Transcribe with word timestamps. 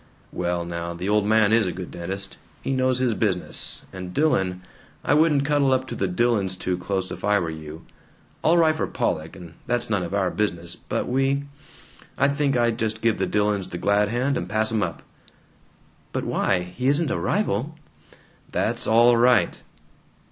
"Well 0.31 0.65
now, 0.65 0.95
the 0.95 1.07
old 1.07 1.27
man 1.27 1.53
is 1.53 1.67
a 1.67 1.71
good 1.71 1.91
dentist. 1.91 2.37
He 2.63 2.71
knows 2.73 2.97
his 2.97 3.13
business. 3.13 3.85
And 3.93 4.15
Dillon 4.15 4.63
I 5.05 5.13
wouldn't 5.13 5.45
cuddle 5.45 5.71
up 5.73 5.85
to 5.89 5.95
the 5.95 6.07
Dillons 6.07 6.55
too 6.55 6.75
close, 6.75 7.11
if 7.11 7.23
I 7.23 7.37
were 7.37 7.51
you. 7.51 7.85
All 8.43 8.57
right 8.57 8.73
for 8.75 8.87
Pollock, 8.87 9.35
and 9.35 9.53
that's 9.67 9.91
none 9.91 10.01
of 10.01 10.15
our 10.15 10.31
business, 10.31 10.75
but 10.75 11.07
we 11.07 11.43
I 12.17 12.29
think 12.29 12.57
I'd 12.57 12.79
just 12.79 13.01
give 13.03 13.19
the 13.19 13.27
Dillons 13.27 13.69
the 13.69 13.77
glad 13.77 14.09
hand 14.09 14.37
and 14.37 14.49
pass 14.49 14.71
'em 14.71 14.81
up." 14.81 15.03
"But 16.13 16.23
why? 16.25 16.61
He 16.75 16.87
isn't 16.87 17.11
a 17.11 17.19
rival." 17.19 17.75
"That's 18.51 18.87
all 18.87 19.17
right!" 19.17 19.61